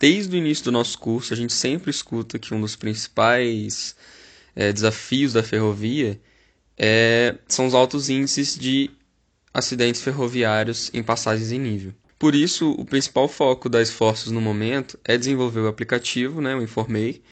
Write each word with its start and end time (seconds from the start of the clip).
desde 0.00 0.34
o 0.34 0.38
início 0.38 0.64
do 0.64 0.72
nosso 0.72 0.98
curso, 0.98 1.32
a 1.32 1.36
gente 1.36 1.52
sempre 1.52 1.90
escuta 1.90 2.38
que 2.38 2.54
um 2.54 2.60
dos 2.60 2.76
principais 2.76 3.96
é, 4.54 4.72
desafios 4.72 5.32
da 5.32 5.42
ferrovia 5.42 6.20
é, 6.76 7.36
são 7.48 7.66
os 7.66 7.74
altos 7.74 8.08
índices 8.08 8.56
de 8.56 8.90
acidentes 9.52 10.00
ferroviários 10.00 10.90
em 10.94 11.02
passagens 11.02 11.50
em 11.50 11.58
nível. 11.58 11.92
Por 12.18 12.34
isso, 12.34 12.72
o 12.72 12.84
principal 12.84 13.28
foco 13.28 13.68
da 13.68 13.80
Esforços 13.80 14.32
no 14.32 14.40
momento 14.40 14.98
é 15.04 15.16
desenvolver 15.16 15.60
o 15.60 15.68
aplicativo, 15.68 16.40
né, 16.40 16.54
o 16.54 16.62
Informei. 16.62 17.22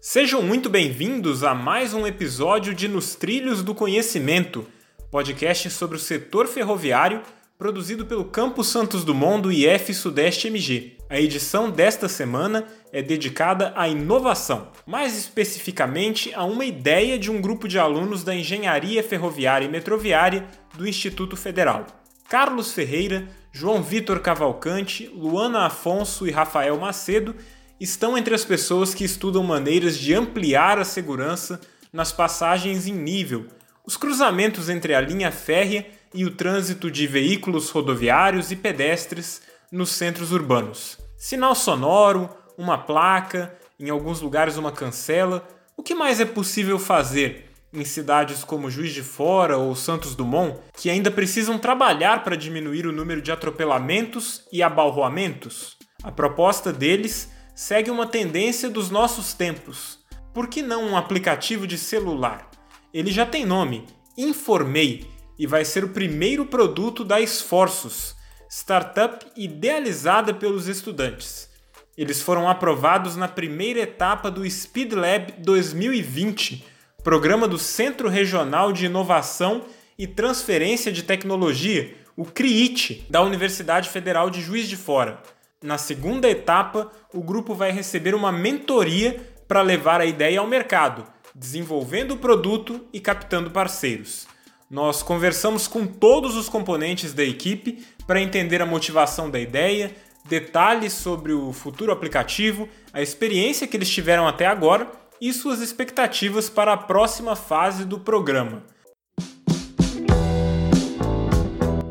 Sejam 0.00 0.42
muito 0.42 0.70
bem-vindos 0.70 1.42
a 1.42 1.54
mais 1.54 1.92
um 1.92 2.06
episódio 2.06 2.72
de 2.72 2.86
Nos 2.86 3.14
Trilhos 3.14 3.62
do 3.62 3.74
Conhecimento, 3.74 4.66
podcast 5.10 5.70
sobre 5.70 5.96
o 5.96 6.00
setor 6.00 6.46
ferroviário 6.46 7.22
produzido 7.58 8.04
pelo 8.04 8.24
Campus 8.24 8.68
Santos 8.68 9.04
do 9.04 9.14
IF 9.52 9.94
Sudeste 9.94 10.48
MG. 10.48 10.96
A 11.08 11.20
edição 11.20 11.70
desta 11.70 12.08
semana 12.08 12.66
é 12.92 13.00
dedicada 13.00 13.72
à 13.76 13.88
inovação, 13.88 14.68
mais 14.86 15.16
especificamente 15.16 16.34
a 16.34 16.44
uma 16.44 16.64
ideia 16.64 17.18
de 17.18 17.30
um 17.30 17.40
grupo 17.40 17.68
de 17.68 17.78
alunos 17.78 18.24
da 18.24 18.34
Engenharia 18.34 19.02
Ferroviária 19.02 19.66
e 19.66 19.70
Metroviária 19.70 20.48
do 20.76 20.86
Instituto 20.86 21.36
Federal. 21.36 21.86
Carlos 22.28 22.72
Ferreira, 22.72 23.28
João 23.52 23.82
Vitor 23.82 24.18
Cavalcante, 24.20 25.06
Luana 25.14 25.66
Afonso 25.66 26.26
e 26.26 26.30
Rafael 26.30 26.76
Macedo 26.78 27.36
estão 27.78 28.18
entre 28.18 28.34
as 28.34 28.44
pessoas 28.44 28.94
que 28.94 29.04
estudam 29.04 29.42
maneiras 29.44 29.96
de 29.96 30.14
ampliar 30.14 30.78
a 30.78 30.84
segurança 30.84 31.60
nas 31.92 32.10
passagens 32.10 32.88
em 32.88 32.92
nível, 32.92 33.46
os 33.86 33.96
cruzamentos 33.96 34.68
entre 34.68 34.94
a 34.94 35.00
linha 35.00 35.30
férrea 35.30 35.86
e 36.12 36.24
o 36.24 36.30
trânsito 36.30 36.90
de 36.90 37.06
veículos 37.06 37.70
rodoviários 37.70 38.50
e 38.50 38.56
pedestres 38.56 39.42
nos 39.70 39.90
centros 39.90 40.32
urbanos. 40.32 40.98
Sinal 41.16 41.54
sonoro, 41.54 42.30
uma 42.56 42.78
placa, 42.78 43.56
em 43.78 43.90
alguns 43.90 44.20
lugares 44.20 44.56
uma 44.56 44.72
cancela. 44.72 45.46
O 45.76 45.82
que 45.82 45.94
mais 45.94 46.20
é 46.20 46.24
possível 46.24 46.78
fazer 46.78 47.50
em 47.72 47.84
cidades 47.84 48.44
como 48.44 48.70
Juiz 48.70 48.92
de 48.92 49.02
Fora 49.02 49.58
ou 49.58 49.74
Santos 49.74 50.14
Dumont, 50.14 50.58
que 50.76 50.88
ainda 50.88 51.10
precisam 51.10 51.58
trabalhar 51.58 52.22
para 52.22 52.36
diminuir 52.36 52.86
o 52.86 52.92
número 52.92 53.20
de 53.20 53.32
atropelamentos 53.32 54.44
e 54.52 54.62
abalroamentos? 54.62 55.76
A 56.02 56.12
proposta 56.12 56.72
deles 56.72 57.28
segue 57.54 57.90
uma 57.90 58.06
tendência 58.06 58.70
dos 58.70 58.90
nossos 58.90 59.34
tempos. 59.34 59.98
Por 60.32 60.48
que 60.48 60.62
não 60.62 60.84
um 60.84 60.96
aplicativo 60.96 61.66
de 61.66 61.76
celular? 61.76 62.53
Ele 62.94 63.10
já 63.10 63.26
tem 63.26 63.44
nome, 63.44 63.84
Informei, 64.16 65.04
e 65.36 65.48
vai 65.48 65.64
ser 65.64 65.82
o 65.82 65.88
primeiro 65.88 66.46
produto 66.46 67.04
da 67.04 67.20
Esforços, 67.20 68.14
startup 68.48 69.26
idealizada 69.36 70.32
pelos 70.32 70.68
estudantes. 70.68 71.50
Eles 71.98 72.22
foram 72.22 72.48
aprovados 72.48 73.16
na 73.16 73.26
primeira 73.26 73.80
etapa 73.80 74.30
do 74.30 74.48
Speed 74.48 74.92
Lab 74.92 75.34
2020, 75.38 76.64
programa 77.02 77.48
do 77.48 77.58
Centro 77.58 78.08
Regional 78.08 78.72
de 78.72 78.86
Inovação 78.86 79.64
e 79.98 80.06
Transferência 80.06 80.92
de 80.92 81.02
Tecnologia, 81.02 81.96
o 82.16 82.24
CRIIT, 82.24 83.08
da 83.10 83.22
Universidade 83.22 83.88
Federal 83.88 84.30
de 84.30 84.40
Juiz 84.40 84.68
de 84.68 84.76
Fora. 84.76 85.20
Na 85.60 85.78
segunda 85.78 86.30
etapa, 86.30 86.92
o 87.12 87.20
grupo 87.20 87.54
vai 87.54 87.72
receber 87.72 88.14
uma 88.14 88.30
mentoria 88.30 89.34
para 89.48 89.62
levar 89.62 90.00
a 90.00 90.06
ideia 90.06 90.38
ao 90.38 90.46
mercado, 90.46 91.12
desenvolvendo 91.34 92.12
o 92.12 92.16
produto 92.16 92.86
e 92.92 93.00
captando 93.00 93.50
parceiros. 93.50 94.26
Nós 94.70 95.02
conversamos 95.02 95.66
com 95.66 95.86
todos 95.86 96.36
os 96.36 96.48
componentes 96.48 97.12
da 97.12 97.24
equipe 97.24 97.84
para 98.06 98.20
entender 98.20 98.62
a 98.62 98.66
motivação 98.66 99.30
da 99.30 99.38
ideia, 99.38 99.94
detalhes 100.28 100.92
sobre 100.92 101.32
o 101.32 101.52
futuro 101.52 101.92
aplicativo, 101.92 102.68
a 102.92 103.02
experiência 103.02 103.66
que 103.66 103.76
eles 103.76 103.90
tiveram 103.90 104.26
até 104.26 104.46
agora 104.46 104.90
e 105.20 105.32
suas 105.32 105.60
expectativas 105.60 106.48
para 106.48 106.72
a 106.72 106.76
próxima 106.76 107.36
fase 107.36 107.84
do 107.84 107.98
programa. 107.98 108.62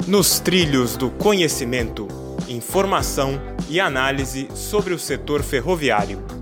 Nos 0.07 0.39
trilhos 0.39 0.97
do 0.97 1.09
conhecimento, 1.09 2.07
informação 2.47 3.39
e 3.69 3.79
análise 3.79 4.47
sobre 4.53 4.93
o 4.93 4.99
setor 4.99 5.41
ferroviário. 5.41 6.32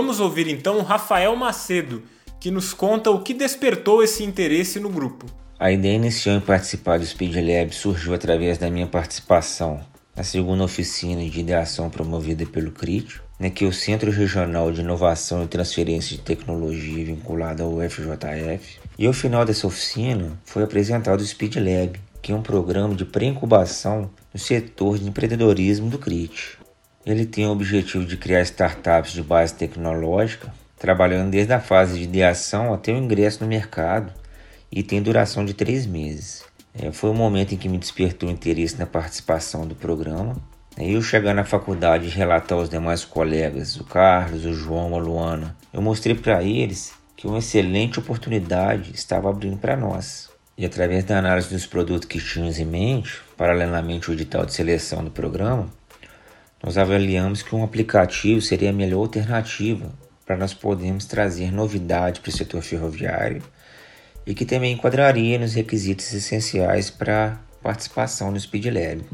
Vamos 0.00 0.18
ouvir 0.18 0.48
então 0.48 0.80
Rafael 0.80 1.36
Macedo, 1.36 2.02
que 2.40 2.50
nos 2.50 2.72
conta 2.72 3.10
o 3.10 3.20
que 3.20 3.34
despertou 3.34 4.02
esse 4.02 4.24
interesse 4.24 4.80
no 4.80 4.88
grupo. 4.88 5.26
A 5.58 5.70
ideia 5.70 5.94
inicial 5.94 6.36
em 6.36 6.40
participar 6.40 6.98
do 6.98 7.04
Speed 7.04 7.34
Lab 7.36 7.70
surgiu 7.74 8.14
através 8.14 8.56
da 8.56 8.70
minha 8.70 8.86
participação 8.86 9.78
na 10.16 10.24
segunda 10.24 10.64
oficina 10.64 11.22
de 11.22 11.40
ideação 11.40 11.90
promovida 11.90 12.46
pelo 12.46 12.70
CRIT, 12.70 13.20
né, 13.38 13.50
que 13.50 13.62
é 13.62 13.68
o 13.68 13.74
Centro 13.74 14.10
Regional 14.10 14.72
de 14.72 14.80
Inovação 14.80 15.44
e 15.44 15.48
Transferência 15.48 16.16
de 16.16 16.22
Tecnologia 16.22 17.04
vinculado 17.04 17.62
ao 17.62 17.78
FJF. 17.82 18.80
E 18.98 19.06
ao 19.06 19.12
final 19.12 19.44
dessa 19.44 19.66
oficina 19.66 20.32
foi 20.46 20.62
apresentado 20.62 21.20
o 21.20 21.26
Speed 21.26 21.56
Lab, 21.56 22.00
que 22.22 22.32
é 22.32 22.34
um 22.34 22.40
programa 22.40 22.94
de 22.94 23.04
pré-incubação 23.04 24.10
no 24.32 24.40
setor 24.40 24.98
de 24.98 25.06
empreendedorismo 25.06 25.90
do 25.90 25.98
CRIT. 25.98 26.58
Ele 27.10 27.26
tem 27.26 27.44
o 27.44 27.50
objetivo 27.50 28.04
de 28.04 28.16
criar 28.16 28.42
startups 28.42 29.12
de 29.12 29.20
base 29.20 29.54
tecnológica, 29.54 30.54
trabalhando 30.78 31.32
desde 31.32 31.52
a 31.52 31.58
fase 31.58 31.98
de 31.98 32.04
ideação 32.04 32.72
até 32.72 32.92
o 32.92 32.96
ingresso 32.96 33.42
no 33.42 33.48
mercado 33.48 34.12
e 34.70 34.80
tem 34.80 35.02
duração 35.02 35.44
de 35.44 35.52
três 35.52 35.86
meses. 35.86 36.44
É, 36.72 36.92
foi 36.92 37.10
o 37.10 37.14
momento 37.14 37.52
em 37.52 37.56
que 37.56 37.68
me 37.68 37.78
despertou 37.78 38.28
o 38.28 38.32
interesse 38.32 38.78
na 38.78 38.86
participação 38.86 39.66
do 39.66 39.74
programa. 39.74 40.36
E 40.78 40.92
eu 40.92 41.02
chegar 41.02 41.34
na 41.34 41.44
faculdade 41.44 42.06
e 42.06 42.10
relatar 42.10 42.56
aos 42.56 42.70
demais 42.70 43.04
colegas, 43.04 43.76
o 43.76 43.82
Carlos, 43.82 44.44
o 44.44 44.54
João, 44.54 44.94
a 44.94 44.98
Luana, 44.98 45.56
eu 45.72 45.82
mostrei 45.82 46.14
para 46.14 46.44
eles 46.44 46.92
que 47.16 47.26
uma 47.26 47.38
excelente 47.38 47.98
oportunidade 47.98 48.92
estava 48.94 49.28
abrindo 49.28 49.56
para 49.56 49.76
nós. 49.76 50.30
E 50.56 50.64
através 50.64 51.02
da 51.02 51.18
análise 51.18 51.52
dos 51.52 51.66
produtos 51.66 52.06
que 52.06 52.20
tínhamos 52.20 52.58
em 52.60 52.64
mente, 52.64 53.20
paralelamente 53.36 54.08
ao 54.08 54.14
edital 54.14 54.46
de 54.46 54.54
seleção 54.54 55.02
do 55.02 55.10
programa, 55.10 55.68
nós 56.62 56.76
avaliamos 56.76 57.42
que 57.42 57.54
um 57.54 57.64
aplicativo 57.64 58.40
seria 58.40 58.70
a 58.70 58.72
melhor 58.72 59.00
alternativa 59.00 59.92
para 60.26 60.36
nós 60.36 60.52
podermos 60.54 61.06
trazer 61.06 61.50
novidade 61.50 62.20
para 62.20 62.28
o 62.28 62.32
setor 62.32 62.62
ferroviário 62.62 63.42
e 64.26 64.34
que 64.34 64.44
também 64.44 64.74
enquadraria 64.74 65.38
nos 65.38 65.54
requisitos 65.54 66.12
essenciais 66.12 66.90
para 66.90 67.40
participação 67.62 68.30
no 68.30 68.38
Speed 68.38 68.66
Lab. 68.66 69.04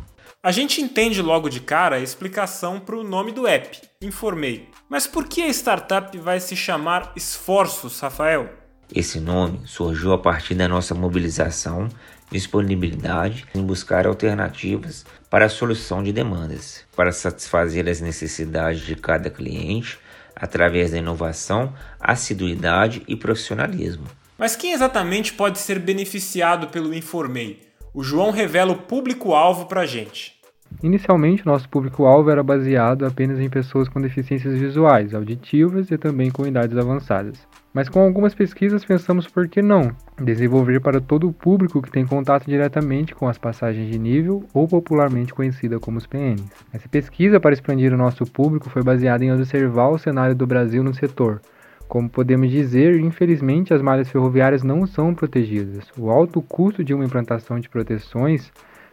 A 0.43 0.53
gente 0.53 0.81
entende 0.81 1.23
logo 1.23 1.49
de 1.49 1.61
cara 1.61 1.97
a 1.97 2.01
explicação 2.01 2.79
para 2.79 2.97
o 2.97 3.03
nome 3.03 3.33
do 3.33 3.47
app, 3.47 3.81
Informei. 4.01 4.69
Mas 4.89 5.07
por 5.07 5.27
que 5.27 5.43
a 5.43 5.49
startup 5.49 6.17
vai 6.19 6.39
se 6.39 6.55
chamar 6.55 7.13
Esforços, 7.17 7.99
Rafael? 7.99 8.66
Esse 8.95 9.19
nome 9.21 9.61
surgiu 9.67 10.13
a 10.13 10.19
partir 10.19 10.55
da 10.55 10.69
nossa 10.69 10.95
mobilização 10.95 11.89
disponibilidade 12.31 13.47
em 13.55 13.63
buscar 13.63 14.07
alternativas 14.07 15.05
para 15.31 15.47
a 15.47 15.49
solução 15.49 16.03
de 16.03 16.13
demandas, 16.13 16.85
para 16.95 17.13
satisfazer 17.13 17.89
as 17.89 18.01
necessidades 18.01 18.81
de 18.81 18.97
cada 18.97 19.31
cliente 19.31 19.99
através 20.35 20.91
da 20.91 20.99
inovação, 20.99 21.73
assiduidade 21.99 23.03
e 23.09 23.17
profissionalismo. 23.17 24.05
Mas 24.37 24.55
quem 24.55 24.73
exatamente 24.73 25.33
pode 25.33 25.59
ser 25.59 25.79
beneficiado 25.79 26.69
pelo 26.69 26.95
Informei? 26.95 27.67
O 27.95 28.03
João 28.03 28.31
revela 28.31 28.73
o 28.73 28.83
público-alvo 28.83 29.65
para 29.65 29.81
a 29.81 29.87
gente. 29.87 30.36
Inicialmente, 30.83 31.47
nosso 31.47 31.69
público-alvo 31.69 32.31
era 32.31 32.43
baseado 32.43 33.07
apenas 33.07 33.41
em 33.41 33.49
pessoas 33.49 33.89
com 33.89 34.01
deficiências 34.01 34.59
visuais, 34.59 35.15
auditivas 35.15 35.91
e 35.91 35.97
também 35.97 36.31
com 36.31 36.47
idades 36.47 36.77
avançadas. 36.77 37.47
Mas 37.73 37.89
com 37.89 38.01
algumas 38.01 38.35
pesquisas 38.35 38.85
pensamos 38.85 39.27
por 39.27 39.49
que 39.49 39.61
não 39.61 39.91
desenvolver 40.23 40.81
para 40.81 41.01
todo 41.01 41.29
o 41.29 41.33
público 41.33 41.83
que 41.83 41.91
tem 41.91 42.07
contato 42.07 42.47
diretamente 42.47 43.15
com 43.15 43.29
as 43.29 43.37
passagens 43.37 43.91
de 43.91 43.99
nível 43.99 44.45
ou 44.55 44.67
popularmente 44.67 45.35
conhecida 45.35 45.79
como 45.79 45.99
os 45.99 46.07
PNs. 46.07 46.45
Essa 46.73 46.89
pesquisa 46.89 47.39
para 47.39 47.53
expandir 47.53 47.93
o 47.93 47.99
nosso 47.99 48.25
público 48.25 48.71
foi 48.71 48.83
baseada 48.83 49.25
em 49.25 49.33
observar 49.33 49.89
o 49.89 49.99
cenário 49.99 50.35
do 50.35 50.47
Brasil 50.47 50.83
no 50.83 50.95
setor. 50.95 51.41
Como 51.89 52.09
podemos 52.09 52.51
dizer, 52.51 52.99
infelizmente 52.99 53.73
as 53.73 53.81
malhas 53.81 54.09
ferroviárias 54.09 54.63
não 54.63 54.87
são 54.87 55.15
protegidas. 55.15 55.87
O 55.97 56.11
alto 56.11 56.43
custo 56.43 56.83
de 56.83 56.93
uma 56.93 57.05
implantação 57.05 57.61
de 57.61 57.69
proteções 57.69 58.51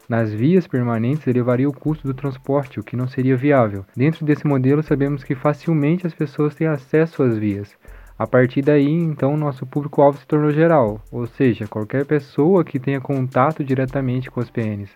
nas 0.08 0.34
vias 0.34 0.68
permanentes 0.68 1.26
elevaria 1.28 1.68
o 1.68 1.74
custo 1.74 2.08
do 2.08 2.14
transporte, 2.14 2.80
o 2.80 2.84
que 2.84 2.96
não 2.96 3.08
seria 3.08 3.38
viável. 3.38 3.86
Dentro 3.96 4.26
desse 4.26 4.46
modelo, 4.46 4.84
sabemos 4.84 5.24
que 5.24 5.36
facilmente 5.36 6.06
as 6.06 6.14
pessoas 6.14 6.56
têm 6.56 6.68
acesso 6.68 7.24
às 7.24 7.38
vias. 7.38 7.76
A 8.18 8.28
partir 8.28 8.62
daí, 8.62 8.92
então, 8.92 9.36
nosso 9.36 9.66
público-alvo 9.66 10.20
se 10.20 10.28
tornou 10.28 10.52
geral, 10.52 11.02
ou 11.12 11.26
seja, 11.26 11.68
qualquer 11.68 12.06
pessoa 12.06 12.64
que 12.64 12.80
tenha 12.80 13.02
contato 13.02 13.64
diretamente 13.64 14.30
com 14.30 14.40
os 14.40 14.52
PNs, 14.52 14.92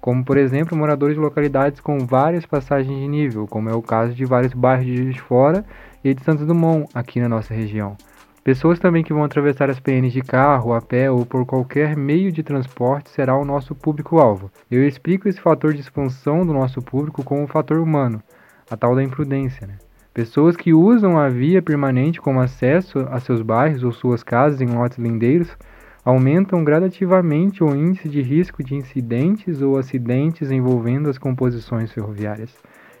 como 0.00 0.24
por 0.24 0.36
exemplo 0.36 0.76
moradores 0.76 1.16
de 1.16 1.20
localidades 1.20 1.80
com 1.80 1.98
várias 1.98 2.44
passagens 2.44 2.98
de 2.98 3.08
nível, 3.08 3.46
como 3.46 3.70
é 3.70 3.74
o 3.74 3.82
caso 3.82 4.14
de 4.14 4.24
vários 4.24 4.52
bairros 4.52 4.86
de 4.86 4.96
Juiz 4.96 5.14
de 5.14 5.20
Fora 5.20 5.64
e 6.04 6.12
de 6.12 6.22
Santos 6.22 6.46
Dumont, 6.46 6.86
aqui 6.94 7.18
na 7.20 7.28
nossa 7.28 7.54
região. 7.54 7.96
Pessoas 8.44 8.78
também 8.78 9.04
que 9.04 9.12
vão 9.12 9.24
atravessar 9.24 9.68
as 9.68 9.80
PNs 9.80 10.12
de 10.12 10.22
carro, 10.22 10.72
a 10.72 10.80
pé 10.80 11.10
ou 11.10 11.26
por 11.26 11.44
qualquer 11.44 11.96
meio 11.96 12.32
de 12.32 12.42
transporte 12.42 13.10
será 13.10 13.36
o 13.36 13.44
nosso 13.44 13.74
público-alvo. 13.74 14.50
Eu 14.70 14.86
explico 14.86 15.28
esse 15.28 15.40
fator 15.40 15.74
de 15.74 15.80
expansão 15.80 16.46
do 16.46 16.52
nosso 16.52 16.80
público 16.80 17.22
como 17.22 17.42
um 17.42 17.46
fator 17.46 17.78
humano, 17.78 18.22
a 18.70 18.76
tal 18.76 18.94
da 18.94 19.02
imprudência. 19.02 19.66
Né? 19.66 19.74
Pessoas 20.14 20.56
que 20.56 20.72
usam 20.72 21.18
a 21.18 21.28
via 21.28 21.60
permanente 21.60 22.20
como 22.20 22.40
acesso 22.40 23.00
a 23.10 23.20
seus 23.20 23.42
bairros 23.42 23.84
ou 23.84 23.92
suas 23.92 24.22
casas 24.22 24.60
em 24.60 24.66
lotes 24.66 24.98
lindeiros 24.98 25.56
aumentam 26.04 26.64
gradativamente 26.64 27.62
o 27.62 27.74
índice 27.74 28.08
de 28.08 28.22
risco 28.22 28.64
de 28.64 28.74
incidentes 28.74 29.60
ou 29.60 29.76
acidentes 29.76 30.50
envolvendo 30.50 31.10
as 31.10 31.18
composições 31.18 31.92
ferroviárias. 31.92 32.56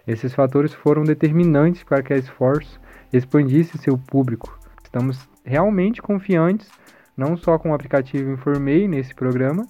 Esses 0.06 0.34
fatores 0.34 0.74
foram 0.74 1.04
determinantes 1.04 1.82
para 1.82 2.02
que 2.02 2.12
a 2.12 2.16
Esforço 2.16 2.78
expandisse 3.12 3.78
seu 3.78 3.96
público. 3.96 4.57
Estamos 4.98 5.28
realmente 5.44 6.02
confiantes, 6.02 6.68
não 7.16 7.36
só 7.36 7.56
com 7.56 7.70
o 7.70 7.74
aplicativo 7.74 8.32
Informei 8.32 8.88
nesse 8.88 9.14
programa, 9.14 9.64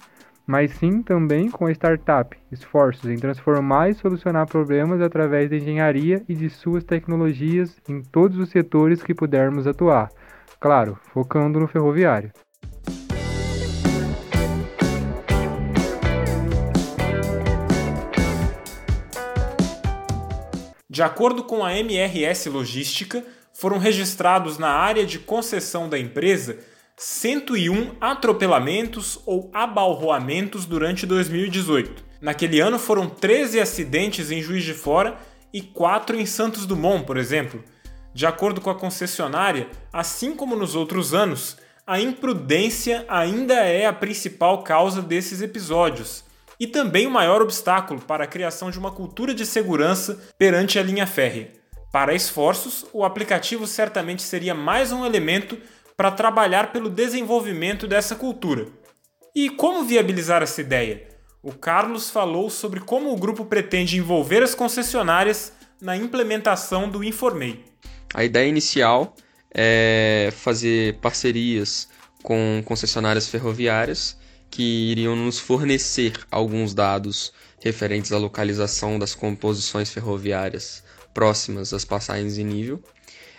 mas 0.46 0.70
sim 0.70 1.02
também 1.02 1.50
com 1.50 1.66
a 1.66 1.70
startup 1.70 2.34
Esforços 2.50 3.10
em 3.10 3.16
transformar 3.16 3.90
e 3.90 3.94
solucionar 3.94 4.46
problemas 4.46 5.02
através 5.02 5.50
da 5.50 5.56
engenharia 5.56 6.24
e 6.26 6.34
de 6.34 6.48
suas 6.48 6.82
tecnologias 6.82 7.76
em 7.86 8.00
todos 8.00 8.38
os 8.38 8.48
setores 8.48 9.02
que 9.02 9.14
pudermos 9.14 9.66
atuar. 9.66 10.08
Claro, 10.58 10.98
focando 11.12 11.60
no 11.60 11.68
ferroviário. 11.68 12.32
De 20.98 21.02
acordo 21.04 21.44
com 21.44 21.64
a 21.64 21.72
MRS 21.78 22.48
Logística, 22.48 23.24
foram 23.52 23.78
registrados 23.78 24.58
na 24.58 24.70
área 24.70 25.06
de 25.06 25.20
concessão 25.20 25.88
da 25.88 25.96
empresa 25.96 26.58
101 26.96 27.92
atropelamentos 28.00 29.20
ou 29.24 29.48
abalroamentos 29.54 30.66
durante 30.66 31.06
2018. 31.06 32.02
Naquele 32.20 32.58
ano 32.58 32.80
foram 32.80 33.08
13 33.08 33.60
acidentes 33.60 34.32
em 34.32 34.42
Juiz 34.42 34.64
de 34.64 34.74
Fora 34.74 35.16
e 35.52 35.62
4 35.62 36.16
em 36.16 36.26
Santos 36.26 36.66
Dumont, 36.66 37.04
por 37.04 37.16
exemplo. 37.16 37.62
De 38.12 38.26
acordo 38.26 38.60
com 38.60 38.68
a 38.68 38.74
concessionária, 38.74 39.68
assim 39.92 40.34
como 40.34 40.56
nos 40.56 40.74
outros 40.74 41.14
anos, 41.14 41.58
a 41.86 42.00
imprudência 42.00 43.04
ainda 43.08 43.54
é 43.54 43.86
a 43.86 43.92
principal 43.92 44.64
causa 44.64 45.00
desses 45.00 45.42
episódios, 45.42 46.24
e 46.58 46.66
também 46.66 47.06
o 47.06 47.10
maior 47.10 47.40
obstáculo 47.40 48.00
para 48.00 48.24
a 48.24 48.28
criação 48.28 48.70
de 48.70 48.78
uma 48.78 48.90
cultura 48.90 49.34
de 49.34 49.46
segurança 49.46 50.20
perante 50.36 50.78
a 50.78 50.82
linha 50.82 51.06
férrea. 51.06 51.52
Para 51.92 52.14
esforços, 52.14 52.84
o 52.92 53.04
aplicativo 53.04 53.66
certamente 53.66 54.22
seria 54.22 54.54
mais 54.54 54.92
um 54.92 55.06
elemento 55.06 55.58
para 55.96 56.10
trabalhar 56.10 56.72
pelo 56.72 56.90
desenvolvimento 56.90 57.86
dessa 57.86 58.14
cultura. 58.14 58.66
E 59.34 59.48
como 59.50 59.84
viabilizar 59.84 60.42
essa 60.42 60.60
ideia? 60.60 61.08
O 61.42 61.52
Carlos 61.52 62.10
falou 62.10 62.50
sobre 62.50 62.80
como 62.80 63.12
o 63.12 63.16
grupo 63.16 63.44
pretende 63.44 63.96
envolver 63.96 64.42
as 64.42 64.54
concessionárias 64.54 65.52
na 65.80 65.96
implementação 65.96 66.88
do 66.88 67.04
Informei. 67.04 67.64
A 68.12 68.24
ideia 68.24 68.48
inicial 68.48 69.14
é 69.54 70.30
fazer 70.32 70.98
parcerias 71.00 71.88
com 72.22 72.62
concessionárias 72.64 73.28
ferroviárias 73.28 74.18
que 74.50 74.90
iriam 74.90 75.14
nos 75.14 75.38
fornecer 75.38 76.12
alguns 76.30 76.74
dados 76.74 77.32
referentes 77.62 78.12
à 78.12 78.18
localização 78.18 78.98
das 78.98 79.14
composições 79.14 79.90
ferroviárias 79.90 80.82
próximas 81.12 81.72
às 81.72 81.84
passagens 81.84 82.38
em 82.38 82.44
nível. 82.44 82.82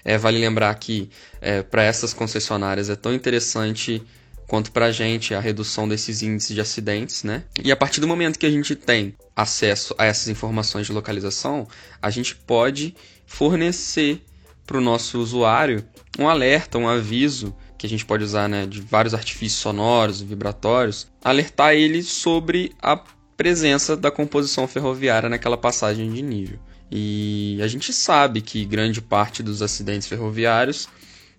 É, 0.03 0.17
vale 0.17 0.39
lembrar 0.39 0.73
que 0.75 1.09
é, 1.41 1.61
para 1.61 1.83
essas 1.83 2.13
concessionárias 2.13 2.89
é 2.89 2.95
tão 2.95 3.13
interessante 3.13 4.01
quanto 4.47 4.71
para 4.71 4.88
a 4.88 4.91
gente 4.91 5.33
a 5.35 5.39
redução 5.39 5.88
desses 5.88 6.23
índices 6.23 6.56
de 6.56 6.61
acidentes, 6.61 7.23
né? 7.23 7.44
E 7.63 7.71
a 7.71 7.75
partir 7.75 8.01
do 8.01 8.07
momento 8.07 8.39
que 8.39 8.45
a 8.45 8.51
gente 8.51 8.75
tem 8.75 9.15
acesso 9.35 9.94
a 9.97 10.05
essas 10.05 10.27
informações 10.27 10.88
de 10.88 10.91
localização, 10.91 11.67
a 12.01 12.09
gente 12.09 12.35
pode 12.35 12.95
fornecer 13.27 14.23
para 14.65 14.77
o 14.77 14.81
nosso 14.81 15.19
usuário 15.19 15.85
um 16.17 16.27
alerta, 16.27 16.77
um 16.77 16.88
aviso 16.88 17.55
que 17.79 17.87
a 17.87 17.89
gente 17.89 18.05
pode 18.05 18.25
usar 18.25 18.49
né, 18.49 18.65
de 18.67 18.81
vários 18.81 19.13
artifícios 19.13 19.61
sonoros, 19.61 20.21
vibratórios, 20.21 21.07
alertar 21.23 21.73
ele 21.73 22.03
sobre 22.03 22.75
a 22.81 23.01
presença 23.37 23.95
da 23.95 24.11
composição 24.11 24.67
ferroviária 24.67 25.29
naquela 25.29 25.57
passagem 25.57 26.11
de 26.11 26.21
nível. 26.21 26.59
E 26.91 27.57
a 27.63 27.67
gente 27.67 27.93
sabe 27.93 28.41
que 28.41 28.65
grande 28.65 29.01
parte 29.01 29.41
dos 29.41 29.61
acidentes 29.61 30.09
ferroviários 30.09 30.89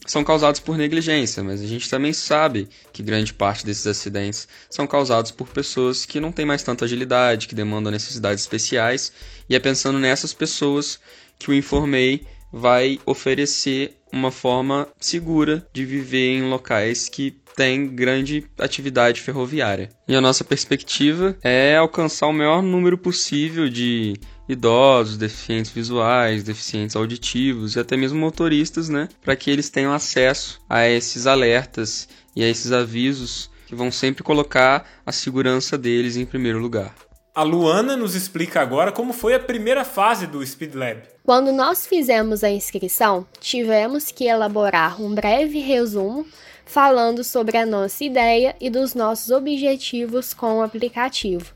são 0.07 0.25
causados 0.25 0.61
por 0.61 0.79
negligência, 0.79 1.45
mas 1.45 1.61
a 1.61 1.67
gente 1.67 1.91
também 1.91 2.15
sabe 2.15 2.71
que 2.91 3.03
grande 3.03 3.35
parte 3.35 3.67
desses 3.67 3.87
acidentes 3.87 4.49
são 4.71 4.87
causados 4.87 5.31
por 5.31 5.49
pessoas 5.49 6.07
que 6.07 6.21
não 6.21 6.33
têm 6.33 6.47
mais 6.47 6.63
tanta 6.63 6.87
agilidade, 6.87 7.47
que 7.47 7.55
demandam 7.55 7.93
necessidades 7.93 8.43
especiais, 8.43 9.13
e 9.47 9.55
é 9.55 9.59
pensando 9.59 9.99
nessas 9.99 10.33
pessoas 10.33 10.99
que 11.39 11.51
o 11.51 11.55
Informei 11.55 12.27
vai 12.53 12.99
oferecer 13.07 13.97
uma 14.13 14.31
forma 14.31 14.89
segura 14.99 15.67
de 15.73 15.85
viver 15.85 16.37
em 16.37 16.49
locais 16.49 17.09
que 17.09 17.37
têm 17.57 17.87
grande 17.87 18.47
atividade 18.59 19.21
ferroviária. 19.21 19.91
E 20.09 20.15
a 20.15 20.21
nossa 20.21 20.43
perspectiva 20.43 21.37
é 21.43 21.77
alcançar 21.77 22.27
o 22.27 22.33
maior 22.33 22.63
número 22.63 22.97
possível 22.97 23.69
de 23.69 24.15
idosos, 24.49 25.17
deficientes 25.17 25.71
visuais, 25.71 26.43
deficientes 26.43 26.97
auditivos 26.97 27.77
e 27.77 27.81
até 27.81 27.97
mesmo 27.97 28.19
motoristas, 28.19 28.89
né, 28.89 29.09
para 29.23 29.37
que 29.37 29.51
eles 29.51 29.71
tenham 29.71 29.93
acesso 29.93 30.61
a 30.69 30.89
esses 30.89 31.27
alertas 31.27 32.09
e 32.35 32.43
a 32.43 32.49
esses 32.49 32.73
avisos 32.73 33.51
que 33.67 33.75
vão 33.77 33.93
sempre 33.93 34.25
colocar 34.25 34.85
a 35.07 35.13
segurança 35.13 35.79
deles 35.79 36.17
em 36.17 36.27
primeiro 36.27 36.59
lugar. 36.59 36.93
A 37.41 37.43
Luana 37.43 37.97
nos 37.97 38.15
explica 38.15 38.61
agora 38.61 38.93
como 38.93 39.15
foi 39.15 39.33
a 39.33 39.41
primeira 39.41 39.83
fase 39.83 40.27
do 40.27 40.47
Speed 40.47 40.75
Lab. 40.75 41.01
Quando 41.25 41.51
nós 41.51 41.87
fizemos 41.87 42.45
a 42.45 42.51
inscrição, 42.51 43.27
tivemos 43.41 44.11
que 44.13 44.27
elaborar 44.27 45.01
um 45.01 45.15
breve 45.15 45.59
resumo 45.59 46.27
falando 46.67 47.25
sobre 47.25 47.57
a 47.57 47.65
nossa 47.65 48.05
ideia 48.05 48.55
e 48.61 48.69
dos 48.69 48.95
nossos 48.95 49.31
objetivos 49.31 50.35
com 50.35 50.59
o 50.59 50.63
aplicativo, 50.63 51.55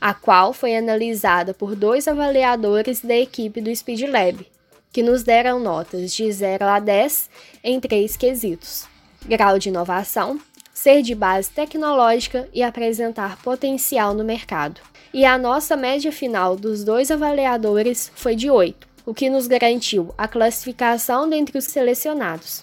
a 0.00 0.14
qual 0.14 0.54
foi 0.54 0.74
analisada 0.74 1.52
por 1.52 1.76
dois 1.76 2.08
avaliadores 2.08 3.02
da 3.02 3.14
equipe 3.14 3.60
do 3.60 3.76
Speed 3.76 4.08
Lab, 4.08 4.46
que 4.90 5.02
nos 5.02 5.24
deram 5.24 5.60
notas 5.60 6.10
de 6.14 6.32
0 6.32 6.64
a 6.64 6.80
10 6.80 7.28
em 7.62 7.78
três 7.78 8.16
quesitos: 8.16 8.86
grau 9.26 9.58
de 9.58 9.68
inovação, 9.68 10.40
ser 10.72 11.02
de 11.02 11.14
base 11.14 11.50
tecnológica 11.50 12.48
e 12.50 12.62
apresentar 12.62 13.36
potencial 13.42 14.14
no 14.14 14.24
mercado. 14.24 14.80
E 15.12 15.24
a 15.24 15.38
nossa 15.38 15.74
média 15.74 16.12
final 16.12 16.54
dos 16.54 16.84
dois 16.84 17.10
avaliadores 17.10 18.12
foi 18.14 18.36
de 18.36 18.50
8, 18.50 18.86
o 19.06 19.14
que 19.14 19.30
nos 19.30 19.46
garantiu 19.46 20.12
a 20.18 20.28
classificação 20.28 21.26
dentre 21.26 21.56
os 21.56 21.64
selecionados. 21.64 22.62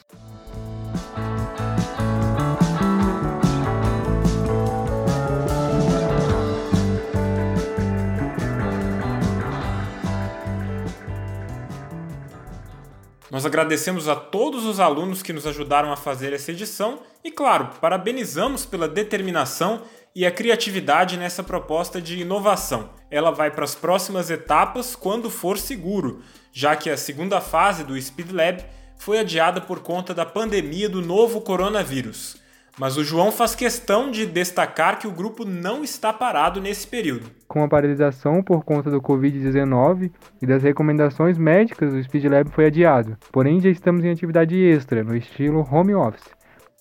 Nós 13.32 13.44
agradecemos 13.44 14.08
a 14.08 14.16
todos 14.16 14.66
os 14.66 14.80
alunos 14.80 15.24
que 15.24 15.34
nos 15.34 15.48
ajudaram 15.48 15.92
a 15.92 15.98
fazer 15.98 16.32
essa 16.32 16.52
edição 16.52 17.00
e, 17.24 17.32
claro, 17.32 17.72
parabenizamos 17.82 18.66
pela 18.66 18.88
determinação 18.88 19.82
e 20.16 20.26
a 20.26 20.32
criatividade 20.32 21.18
nessa 21.18 21.44
proposta 21.44 22.02
de 22.02 22.22
inovação. 22.22 22.90
Ela 23.12 23.32
vai 23.32 23.52
para 23.52 23.66
as 23.66 23.76
próximas 23.76 24.30
etapas 24.30 24.96
quando 24.96 25.30
for 25.30 25.58
seguro, 25.58 26.22
já 26.54 26.76
que 26.76 26.90
a 26.90 26.96
segunda 26.96 27.42
fase 27.42 27.84
do 27.84 28.02
Speed 28.02 28.32
Lab 28.32 28.64
foi 28.98 29.20
adiada 29.20 29.60
por 29.60 29.82
conta 29.82 30.14
da 30.14 30.26
pandemia 30.26 30.88
do 30.88 31.02
novo 31.02 31.42
coronavírus. 31.42 32.42
Mas 32.78 32.98
o 32.98 33.04
João 33.04 33.32
faz 33.32 33.56
questão 33.56 34.12
de 34.12 34.26
destacar 34.26 35.00
que 35.00 35.08
o 35.08 35.12
grupo 35.12 35.46
não 35.46 35.84
está 35.84 36.12
parado 36.12 36.62
nesse 36.62 36.86
período. 36.86 37.32
Com 37.48 37.64
a 37.64 37.70
paralisação 37.70 38.44
por 38.44 38.66
conta 38.66 38.90
do 38.90 39.02
Covid-19 39.02 40.12
e 40.42 40.46
das 40.46 40.62
recomendações 40.64 41.38
médicas, 41.38 41.94
o 41.94 42.04
Speed 42.04 42.26
Lab 42.26 42.50
foi 42.52 42.66
adiado. 42.66 43.18
Porém, 43.32 43.62
já 43.62 43.70
estamos 43.70 44.04
em 44.04 44.12
atividade 44.12 44.58
extra, 44.58 45.04
no 45.04 45.16
estilo 45.16 45.66
home 45.70 45.96
office. 45.96 46.30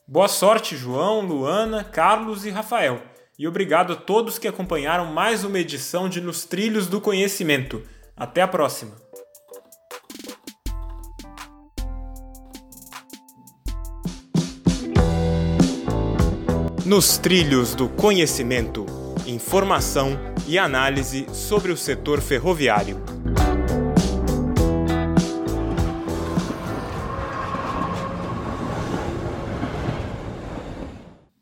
Boa 0.07 0.29
sorte, 0.29 0.77
João, 0.77 1.21
Luana, 1.21 1.85
Carlos 1.85 2.45
e 2.45 2.51
Rafael. 2.51 3.14
E 3.37 3.49
obrigado 3.49 3.95
a 3.95 3.97
todos 3.97 4.39
que 4.39 4.47
acompanharam 4.47 5.07
mais 5.07 5.43
uma 5.43 5.59
edição 5.59 6.09
de 6.09 6.21
Nos 6.21 6.45
Trilhos 6.45 6.87
do 6.87 7.01
Conhecimento. 7.01 7.83
Até 8.17 8.41
a 8.41 8.47
próxima! 8.47 8.93
Nos 16.87 17.19
Trilhos 17.19 17.75
do 17.75 17.89
Conhecimento, 17.89 18.87
informação 19.27 20.17
e 20.47 20.57
análise 20.57 21.27
sobre 21.33 21.73
o 21.73 21.77
setor 21.77 22.21
ferroviário. 22.21 23.14